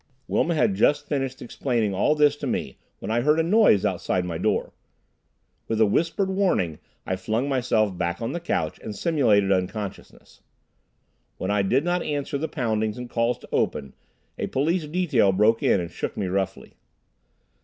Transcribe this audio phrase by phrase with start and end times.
[0.27, 4.25] Wilma had just finished explaining all this to me when I heard a noise outside
[4.25, 4.73] my door.
[5.67, 10.41] With a whispered warning I flung myself back on the couch and simulated unconsciousness.
[11.37, 13.93] When I did not answer the poundings and calls to open,
[14.39, 16.73] a police detail broke in and shook me roughly.